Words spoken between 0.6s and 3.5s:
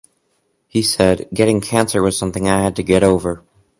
He said: Getting cancer was something I had to get over.